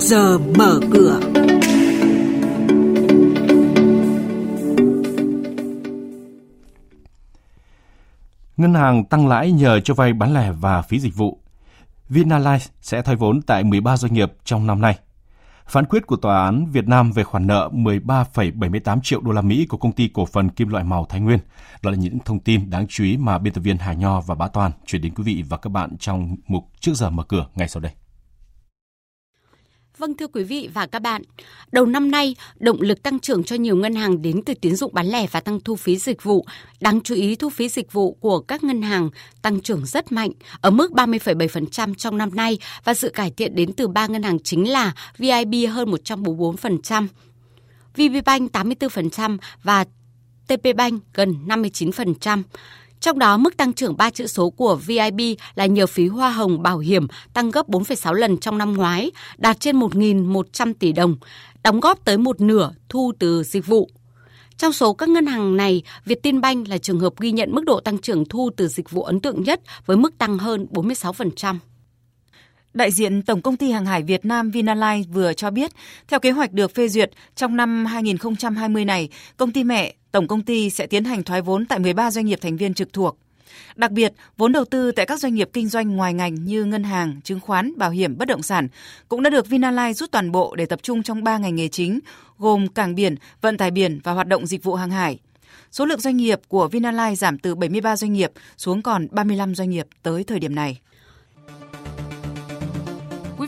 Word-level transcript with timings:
giờ 0.00 0.38
mở 0.38 0.80
cửa. 0.92 1.20
Ngân 8.56 8.74
hàng 8.74 9.04
tăng 9.04 9.28
lãi 9.28 9.52
nhờ 9.52 9.80
cho 9.80 9.94
vay 9.94 10.12
bán 10.12 10.34
lẻ 10.34 10.52
và 10.52 10.82
phí 10.82 11.00
dịch 11.00 11.16
vụ. 11.16 11.38
Vinalize 12.10 12.68
sẽ 12.80 13.02
thoái 13.02 13.16
vốn 13.16 13.42
tại 13.42 13.64
13 13.64 13.96
doanh 13.96 14.14
nghiệp 14.14 14.32
trong 14.44 14.66
năm 14.66 14.80
nay. 14.80 14.98
Phán 15.66 15.84
quyết 15.84 16.06
của 16.06 16.16
Tòa 16.16 16.44
án 16.44 16.66
Việt 16.72 16.88
Nam 16.88 17.12
về 17.12 17.24
khoản 17.24 17.46
nợ 17.46 17.70
13,78 17.72 19.00
triệu 19.02 19.20
đô 19.20 19.32
la 19.32 19.42
Mỹ 19.42 19.66
của 19.66 19.76
công 19.76 19.92
ty 19.92 20.08
cổ 20.08 20.26
phần 20.26 20.48
kim 20.48 20.68
loại 20.68 20.84
màu 20.84 21.06
Thái 21.08 21.20
Nguyên. 21.20 21.38
Đó 21.82 21.90
là 21.90 21.96
những 21.96 22.18
thông 22.24 22.40
tin 22.40 22.70
đáng 22.70 22.86
chú 22.88 23.04
ý 23.04 23.16
mà 23.16 23.38
biên 23.38 23.52
tập 23.52 23.60
viên 23.60 23.76
Hà 23.76 23.92
Nho 23.92 24.20
và 24.20 24.34
Bá 24.34 24.48
Toàn 24.48 24.72
chuyển 24.86 25.02
đến 25.02 25.14
quý 25.14 25.24
vị 25.24 25.44
và 25.48 25.56
các 25.56 25.70
bạn 25.70 25.96
trong 25.98 26.36
mục 26.46 26.64
Trước 26.80 26.92
giờ 26.94 27.10
mở 27.10 27.22
cửa 27.22 27.46
ngay 27.54 27.68
sau 27.68 27.80
đây. 27.80 27.92
Vâng 29.98 30.16
thưa 30.16 30.26
quý 30.26 30.44
vị 30.44 30.68
và 30.74 30.86
các 30.86 30.98
bạn, 30.98 31.22
đầu 31.72 31.86
năm 31.86 32.10
nay, 32.10 32.36
động 32.58 32.80
lực 32.80 33.02
tăng 33.02 33.20
trưởng 33.20 33.44
cho 33.44 33.56
nhiều 33.56 33.76
ngân 33.76 33.94
hàng 33.94 34.22
đến 34.22 34.42
từ 34.46 34.54
tín 34.54 34.76
dụng 34.76 34.94
bán 34.94 35.06
lẻ 35.06 35.26
và 35.30 35.40
tăng 35.40 35.60
thu 35.60 35.76
phí 35.76 35.96
dịch 35.96 36.22
vụ. 36.22 36.46
Đáng 36.80 37.00
chú 37.00 37.14
ý 37.14 37.36
thu 37.36 37.50
phí 37.50 37.68
dịch 37.68 37.92
vụ 37.92 38.12
của 38.12 38.40
các 38.40 38.64
ngân 38.64 38.82
hàng 38.82 39.10
tăng 39.42 39.60
trưởng 39.60 39.86
rất 39.86 40.12
mạnh, 40.12 40.30
ở 40.60 40.70
mức 40.70 40.90
30,7% 40.92 41.94
trong 41.94 42.18
năm 42.18 42.34
nay 42.34 42.58
và 42.84 42.94
sự 42.94 43.08
cải 43.08 43.30
thiện 43.30 43.54
đến 43.54 43.72
từ 43.72 43.88
ba 43.88 44.06
ngân 44.06 44.22
hàng 44.22 44.38
chính 44.38 44.70
là 44.70 44.92
VIB 45.18 45.54
hơn 45.70 45.90
144%, 45.90 47.06
VPBank 47.96 48.52
84% 48.52 49.38
và 49.62 49.84
TPBank 50.46 51.02
gần 51.14 51.36
59%. 51.46 52.42
Trong 53.00 53.18
đó, 53.18 53.36
mức 53.36 53.56
tăng 53.56 53.72
trưởng 53.72 53.96
3 53.96 54.10
chữ 54.10 54.26
số 54.26 54.50
của 54.50 54.76
VIB 54.86 55.20
là 55.54 55.66
nhờ 55.66 55.86
phí 55.86 56.06
hoa 56.06 56.30
hồng 56.30 56.62
bảo 56.62 56.78
hiểm 56.78 57.06
tăng 57.32 57.50
gấp 57.50 57.68
4,6 57.68 58.12
lần 58.12 58.38
trong 58.38 58.58
năm 58.58 58.72
ngoái, 58.72 59.10
đạt 59.38 59.60
trên 59.60 59.80
1.100 59.80 60.74
tỷ 60.78 60.92
đồng, 60.92 61.16
đóng 61.62 61.80
góp 61.80 62.04
tới 62.04 62.18
một 62.18 62.40
nửa 62.40 62.70
thu 62.88 63.12
từ 63.18 63.42
dịch 63.42 63.66
vụ. 63.66 63.88
Trong 64.56 64.72
số 64.72 64.92
các 64.92 65.08
ngân 65.08 65.26
hàng 65.26 65.56
này, 65.56 65.82
Vietinbank 66.04 66.68
là 66.68 66.78
trường 66.78 67.00
hợp 67.00 67.20
ghi 67.20 67.32
nhận 67.32 67.54
mức 67.54 67.64
độ 67.64 67.80
tăng 67.80 67.98
trưởng 67.98 68.24
thu 68.24 68.50
từ 68.56 68.68
dịch 68.68 68.90
vụ 68.90 69.02
ấn 69.02 69.20
tượng 69.20 69.42
nhất 69.42 69.60
với 69.86 69.96
mức 69.96 70.18
tăng 70.18 70.38
hơn 70.38 70.66
46%. 70.70 71.56
Đại 72.74 72.90
diện 72.90 73.22
Tổng 73.22 73.42
công 73.42 73.56
ty 73.56 73.70
Hàng 73.70 73.86
hải 73.86 74.02
Việt 74.02 74.24
Nam 74.24 74.50
Vinalines 74.50 75.06
vừa 75.12 75.32
cho 75.32 75.50
biết, 75.50 75.70
theo 76.08 76.20
kế 76.20 76.30
hoạch 76.30 76.52
được 76.52 76.74
phê 76.74 76.88
duyệt, 76.88 77.10
trong 77.36 77.56
năm 77.56 77.86
2020 77.86 78.84
này, 78.84 79.08
công 79.36 79.52
ty 79.52 79.64
mẹ 79.64 79.94
Tổng 80.12 80.28
công 80.28 80.42
ty 80.42 80.70
sẽ 80.70 80.86
tiến 80.86 81.04
hành 81.04 81.22
thoái 81.22 81.42
vốn 81.42 81.66
tại 81.66 81.78
13 81.78 82.10
doanh 82.10 82.26
nghiệp 82.26 82.38
thành 82.42 82.56
viên 82.56 82.74
trực 82.74 82.92
thuộc. 82.92 83.18
Đặc 83.76 83.90
biệt, 83.90 84.12
vốn 84.36 84.52
đầu 84.52 84.64
tư 84.64 84.92
tại 84.92 85.06
các 85.06 85.20
doanh 85.20 85.34
nghiệp 85.34 85.50
kinh 85.52 85.68
doanh 85.68 85.96
ngoài 85.96 86.14
ngành 86.14 86.34
như 86.34 86.64
ngân 86.64 86.82
hàng, 86.82 87.20
chứng 87.24 87.40
khoán, 87.40 87.78
bảo 87.78 87.90
hiểm, 87.90 88.18
bất 88.18 88.28
động 88.28 88.42
sản 88.42 88.68
cũng 89.08 89.22
đã 89.22 89.30
được 89.30 89.48
Vinalines 89.48 89.98
rút 89.98 90.10
toàn 90.10 90.32
bộ 90.32 90.54
để 90.54 90.66
tập 90.66 90.82
trung 90.82 91.02
trong 91.02 91.24
3 91.24 91.38
ngành 91.38 91.56
nghề 91.56 91.68
chính, 91.68 91.98
gồm 92.38 92.68
cảng 92.68 92.94
biển, 92.94 93.14
vận 93.40 93.56
tải 93.56 93.70
biển 93.70 94.00
và 94.04 94.12
hoạt 94.12 94.26
động 94.26 94.46
dịch 94.46 94.62
vụ 94.62 94.74
hàng 94.74 94.90
hải. 94.90 95.18
Số 95.72 95.84
lượng 95.84 96.00
doanh 96.00 96.16
nghiệp 96.16 96.40
của 96.48 96.68
Vinalines 96.68 97.18
giảm 97.18 97.38
từ 97.38 97.54
73 97.54 97.96
doanh 97.96 98.12
nghiệp 98.12 98.32
xuống 98.56 98.82
còn 98.82 99.06
35 99.10 99.54
doanh 99.54 99.70
nghiệp 99.70 99.86
tới 100.02 100.24
thời 100.24 100.38
điểm 100.38 100.54
này. 100.54 100.78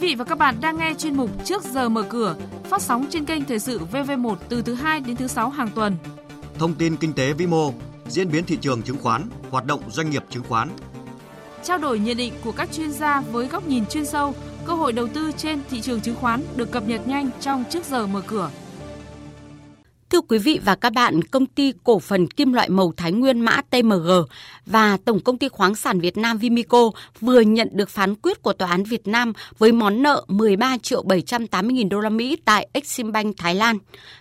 Vị 0.01 0.15
và 0.15 0.25
các 0.25 0.39
bạn 0.39 0.55
đang 0.61 0.79
nghe 0.79 0.95
chuyên 0.99 1.17
mục 1.17 1.31
Trước 1.45 1.65
giờ 1.65 1.89
mở 1.89 2.03
cửa, 2.03 2.37
phát 2.65 2.83
sóng 2.83 3.07
trên 3.11 3.25
kênh 3.25 3.45
Thời 3.45 3.59
sự 3.59 3.81
VV1 3.93 4.37
từ 4.49 4.63
thứ 4.63 4.75
2 4.75 5.01
đến 5.01 5.17
thứ 5.17 5.27
6 5.27 5.51
hàng 5.51 5.69
tuần 5.75 5.97
thông 6.61 6.75
tin 6.75 6.97
kinh 6.97 7.13
tế 7.13 7.33
vĩ 7.33 7.47
mô, 7.47 7.73
diễn 8.09 8.31
biến 8.31 8.45
thị 8.45 8.59
trường 8.61 8.83
chứng 8.83 8.99
khoán, 9.03 9.23
hoạt 9.51 9.65
động 9.65 9.81
doanh 9.91 10.11
nghiệp 10.11 10.25
chứng 10.31 10.43
khoán. 10.49 10.69
Trao 11.63 11.79
đổi 11.79 11.99
nhận 11.99 12.17
định 12.17 12.33
của 12.45 12.53
các 12.53 12.73
chuyên 12.73 12.93
gia 12.93 13.21
với 13.21 13.47
góc 13.47 13.67
nhìn 13.67 13.87
chuyên 13.87 14.07
sâu, 14.07 14.35
cơ 14.65 14.73
hội 14.75 14.93
đầu 14.93 15.07
tư 15.07 15.33
trên 15.37 15.61
thị 15.71 15.81
trường 15.81 16.01
chứng 16.01 16.15
khoán 16.15 16.43
được 16.57 16.71
cập 16.71 16.89
nhật 16.89 17.09
nhanh 17.09 17.31
trong 17.41 17.65
trước 17.71 17.85
giờ 17.85 18.07
mở 18.07 18.21
cửa. 18.27 18.51
Thưa 20.11 20.21
quý 20.21 20.39
vị 20.39 20.61
và 20.65 20.75
các 20.75 20.93
bạn, 20.93 21.23
công 21.23 21.47
ty 21.47 21.73
cổ 21.85 21.99
phần 21.99 22.27
kim 22.27 22.53
loại 22.53 22.69
màu 22.69 22.93
Thái 22.97 23.13
Nguyên 23.13 23.41
mã 23.41 23.61
TMG 23.71 24.11
và 24.67 24.99
Tổng 25.05 25.21
công 25.21 25.39
ty 25.39 25.49
khoáng 25.49 25.75
sản 25.75 26.01
Việt 26.01 26.17
Nam 26.17 26.39
Vimico 26.39 26.91
vừa 27.21 27.41
nhận 27.41 27.69
được 27.73 27.91
phán 27.91 28.15
quyết 28.15 28.43
của 28.43 28.53
Tòa 28.53 28.71
án 28.71 28.85
Việt 28.85 29.07
Nam 29.07 29.33
với 29.59 29.73
món 29.73 30.03
nợ 30.03 30.25
13 30.29 30.79
triệu 30.79 31.03
780 31.03 31.73
nghìn 31.73 31.89
đô 31.89 32.01
la 32.01 32.09
Mỹ 32.09 32.37
tại 32.45 32.69
Eximbank 32.73 33.37
Thái 33.37 33.55
Lan. 33.55 33.79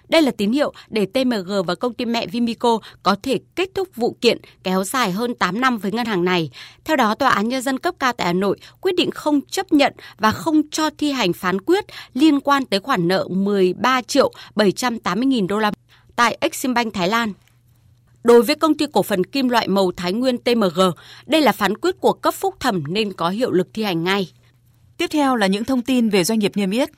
Đây 0.09 0.21
là 0.21 0.31
tín 0.31 0.51
hiệu 0.51 0.73
để 0.89 1.05
TMG 1.05 1.51
và 1.67 1.75
công 1.75 1.93
ty 1.93 2.05
mẹ 2.05 2.27
Vimico 2.27 2.79
có 3.03 3.15
thể 3.23 3.39
kết 3.55 3.69
thúc 3.75 3.87
vụ 3.95 4.17
kiện 4.21 4.37
kéo 4.63 4.83
dài 4.83 5.11
hơn 5.11 5.35
8 5.35 5.61
năm 5.61 5.77
với 5.77 5.91
ngân 5.91 6.05
hàng 6.05 6.25
này. 6.25 6.49
Theo 6.85 6.95
đó, 6.95 7.15
Tòa 7.15 7.29
án 7.29 7.49
Nhân 7.49 7.61
dân 7.61 7.79
cấp 7.79 7.95
cao 7.99 8.13
tại 8.13 8.27
Hà 8.27 8.33
Nội 8.33 8.59
quyết 8.81 8.95
định 8.95 9.11
không 9.11 9.41
chấp 9.41 9.73
nhận 9.73 9.93
và 10.17 10.31
không 10.31 10.61
cho 10.71 10.89
thi 10.97 11.11
hành 11.11 11.33
phán 11.33 11.61
quyết 11.61 11.85
liên 12.13 12.39
quan 12.39 12.65
tới 12.65 12.79
khoản 12.79 13.07
nợ 13.07 13.27
13 13.29 14.01
triệu 14.01 14.33
780 14.55 15.25
nghìn 15.25 15.47
đô 15.47 15.59
la 15.59 15.71
tại 16.19 16.37
Eximbank 16.41 16.93
Thái 16.93 17.07
Lan. 17.07 17.33
Đối 18.23 18.43
với 18.43 18.55
công 18.55 18.77
ty 18.77 18.85
cổ 18.93 19.03
phần 19.03 19.23
kim 19.23 19.49
loại 19.49 19.67
màu 19.67 19.91
Thái 19.97 20.13
Nguyên 20.13 20.37
TMG, 20.37 20.79
đây 21.25 21.41
là 21.41 21.51
phán 21.51 21.77
quyết 21.77 21.95
của 21.99 22.13
cấp 22.13 22.33
phúc 22.33 22.55
thẩm 22.59 22.83
nên 22.87 23.13
có 23.13 23.29
hiệu 23.29 23.51
lực 23.51 23.67
thi 23.73 23.83
hành 23.83 24.03
ngay. 24.03 24.31
Tiếp 24.97 25.07
theo 25.07 25.35
là 25.35 25.47
những 25.47 25.63
thông 25.63 25.81
tin 25.81 26.09
về 26.09 26.23
doanh 26.23 26.39
nghiệp 26.39 26.51
niêm 26.55 26.71
yết. 26.71 26.89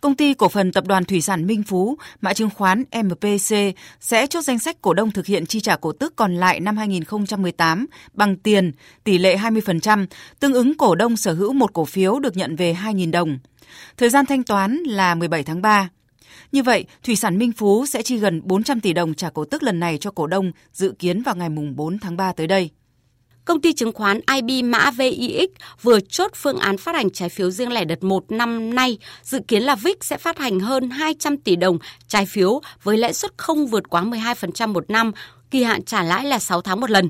Công 0.00 0.16
ty 0.16 0.34
cổ 0.34 0.48
phần 0.48 0.72
tập 0.72 0.84
đoàn 0.86 1.04
thủy 1.04 1.20
sản 1.20 1.46
Minh 1.46 1.62
Phú, 1.62 1.98
mã 2.20 2.32
chứng 2.32 2.50
khoán 2.50 2.84
MPC 3.04 3.56
sẽ 4.00 4.26
chốt 4.26 4.42
danh 4.42 4.58
sách 4.58 4.76
cổ 4.82 4.94
đông 4.94 5.10
thực 5.10 5.26
hiện 5.26 5.46
chi 5.46 5.60
trả 5.60 5.76
cổ 5.76 5.92
tức 5.92 6.16
còn 6.16 6.34
lại 6.34 6.60
năm 6.60 6.76
2018 6.76 7.86
bằng 8.12 8.36
tiền 8.36 8.72
tỷ 9.04 9.18
lệ 9.18 9.36
20%, 9.36 10.06
tương 10.40 10.54
ứng 10.54 10.76
cổ 10.76 10.94
đông 10.94 11.16
sở 11.16 11.32
hữu 11.32 11.52
một 11.52 11.72
cổ 11.72 11.84
phiếu 11.84 12.18
được 12.18 12.36
nhận 12.36 12.56
về 12.56 12.76
2.000 12.82 13.10
đồng. 13.10 13.38
Thời 13.96 14.10
gian 14.10 14.26
thanh 14.26 14.42
toán 14.42 14.76
là 14.76 15.14
17 15.14 15.42
tháng 15.42 15.62
3. 15.62 15.88
Như 16.52 16.62
vậy, 16.62 16.84
Thủy 17.02 17.16
sản 17.16 17.38
Minh 17.38 17.52
Phú 17.52 17.86
sẽ 17.86 18.02
chi 18.02 18.16
gần 18.16 18.40
400 18.44 18.80
tỷ 18.80 18.92
đồng 18.92 19.14
trả 19.14 19.30
cổ 19.30 19.44
tức 19.44 19.62
lần 19.62 19.80
này 19.80 19.98
cho 19.98 20.10
cổ 20.10 20.26
đông 20.26 20.52
dự 20.72 20.94
kiến 20.98 21.22
vào 21.22 21.36
ngày 21.36 21.48
4 21.48 21.98
tháng 21.98 22.16
3 22.16 22.32
tới 22.32 22.46
đây. 22.46 22.70
Công 23.44 23.60
ty 23.60 23.72
chứng 23.72 23.92
khoán 23.92 24.20
IB 24.34 24.64
mã 24.64 24.90
VIX 24.90 25.50
vừa 25.82 26.00
chốt 26.00 26.30
phương 26.34 26.58
án 26.58 26.76
phát 26.78 26.94
hành 26.94 27.10
trái 27.10 27.28
phiếu 27.28 27.50
riêng 27.50 27.72
lẻ 27.72 27.84
đợt 27.84 28.02
1 28.02 28.30
năm 28.30 28.74
nay, 28.74 28.98
dự 29.22 29.40
kiến 29.48 29.62
là 29.62 29.74
VIX 29.74 29.96
sẽ 30.00 30.18
phát 30.18 30.38
hành 30.38 30.60
hơn 30.60 30.90
200 30.90 31.36
tỷ 31.36 31.56
đồng 31.56 31.78
trái 32.08 32.26
phiếu 32.26 32.60
với 32.82 32.98
lãi 32.98 33.12
suất 33.12 33.32
không 33.36 33.66
vượt 33.66 33.90
quá 33.90 34.02
12% 34.02 34.72
một 34.72 34.90
năm, 34.90 35.12
kỳ 35.50 35.62
hạn 35.62 35.84
trả 35.84 36.02
lãi 36.02 36.24
là 36.24 36.38
6 36.38 36.62
tháng 36.62 36.80
một 36.80 36.90
lần. 36.90 37.08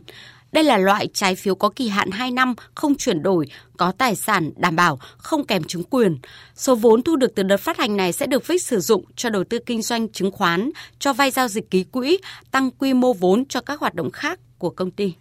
Đây 0.53 0.65
là 0.65 0.79
loại 0.79 1.09
trái 1.15 1.35
phiếu 1.35 1.55
có 1.55 1.69
kỳ 1.69 1.89
hạn 1.89 2.11
2 2.11 2.31
năm, 2.31 2.55
không 2.75 2.95
chuyển 2.95 3.23
đổi, 3.23 3.47
có 3.77 3.93
tài 3.99 4.17
sản 4.17 4.51
đảm 4.57 4.77
bảo, 4.77 4.99
không 5.17 5.47
kèm 5.47 5.65
chứng 5.65 5.85
quyền. 5.85 6.19
Số 6.55 6.75
vốn 6.75 7.03
thu 7.03 7.17
được 7.17 7.35
từ 7.35 7.43
đợt 7.43 7.57
phát 7.57 7.79
hành 7.79 7.97
này 7.97 8.13
sẽ 8.13 8.27
được 8.27 8.45
phích 8.45 8.63
sử 8.63 8.81
dụng 8.81 9.05
cho 9.17 9.31
đầu 9.31 9.45
tư 9.45 9.59
kinh 9.67 9.83
doanh 9.83 10.09
chứng 10.09 10.31
khoán, 10.31 10.71
cho 10.99 11.13
vay 11.13 11.31
giao 11.31 11.49
dịch 11.49 11.71
ký 11.71 11.85
quỹ, 11.85 12.19
tăng 12.51 12.71
quy 12.71 12.95
mô 12.95 13.13
vốn 13.13 13.45
cho 13.45 13.61
các 13.61 13.81
hoạt 13.81 13.95
động 13.95 14.11
khác 14.11 14.41
của 14.59 14.71
công 14.71 14.91
ty. 14.91 15.15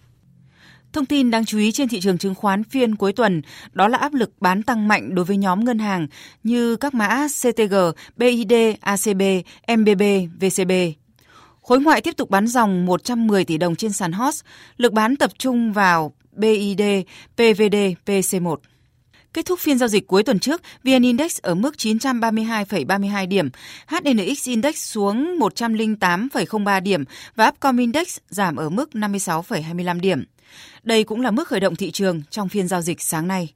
Thông 0.94 1.06
tin 1.06 1.31
đáng 1.31 1.46
chú 1.46 1.58
ý 1.58 1.72
trên 1.72 1.88
thị 1.88 2.00
trường 2.00 2.18
chứng 2.18 2.36
khoán 2.36 2.64
phiên 2.64 2.96
cuối 2.96 3.14
tuần 3.14 3.41
đó 3.74 3.88
là 3.88 3.97
áp 3.97 4.14
lực 4.14 4.31
bán 4.40 4.64
tăng 4.64 4.88
mạnh 4.88 5.16
đối 5.16 5.25
với 5.25 5.38
nhóm 5.38 5.66
ngân 5.66 5.80
hàng 5.80 6.08
như 6.44 6.75
các 6.75 6.94
mã 6.94 7.28
CTG, 7.41 7.75
BID, 8.18 8.53
ACB, 8.81 9.22
MBB, 9.78 10.02
VCB. 10.41 10.72
Khối 11.61 11.81
ngoại 11.81 12.01
tiếp 12.01 12.17
tục 12.17 12.29
bán 12.29 12.47
dòng 12.47 12.85
110 12.85 13.45
tỷ 13.45 13.57
đồng 13.57 13.75
trên 13.75 13.94
sàn 13.94 14.11
HOS, 14.11 14.41
lực 14.77 14.94
bán 14.94 15.16
tập 15.16 15.31
trung 15.38 15.73
vào 15.73 16.13
BID, 16.31 16.81
PVD, 17.35 17.75
PC1. 18.05 18.55
Kết 19.33 19.45
thúc 19.45 19.59
phiên 19.59 19.77
giao 19.77 19.88
dịch 19.88 20.07
cuối 20.07 20.23
tuần 20.23 20.39
trước, 20.39 20.61
VN 20.83 21.01
Index 21.01 21.39
ở 21.41 21.55
mức 21.55 21.75
932,32 21.77 23.27
điểm, 23.27 23.49
HNX 23.88 24.47
Index 24.47 24.75
xuống 24.75 25.39
108,03 25.39 26.81
điểm 26.81 27.03
và 27.35 27.47
Upcom 27.47 27.78
Index 27.78 28.17
giảm 28.29 28.55
ở 28.55 28.69
mức 28.69 28.89
56,25 28.93 29.99
điểm. 29.99 30.23
Đây 30.83 31.03
cũng 31.03 31.22
là 31.22 31.31
mức 31.31 31.47
khởi 31.47 31.59
động 31.59 31.75
thị 31.75 31.91
trường 31.91 32.22
trong 32.29 32.49
phiên 32.49 32.67
giao 32.67 32.81
dịch 32.81 33.01
sáng 33.01 33.28
nay. 33.28 33.53